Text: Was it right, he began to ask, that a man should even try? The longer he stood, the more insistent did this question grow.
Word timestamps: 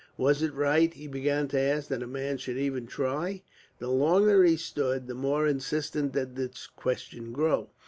Was 0.17 0.41
it 0.41 0.51
right, 0.55 0.91
he 0.91 1.05
began 1.05 1.47
to 1.49 1.59
ask, 1.59 1.87
that 1.89 2.01
a 2.01 2.07
man 2.07 2.39
should 2.39 2.57
even 2.57 2.87
try? 2.87 3.43
The 3.77 3.89
longer 3.89 4.43
he 4.43 4.57
stood, 4.57 5.05
the 5.05 5.13
more 5.13 5.45
insistent 5.45 6.13
did 6.13 6.35
this 6.35 6.65
question 6.65 7.31
grow. 7.31 7.69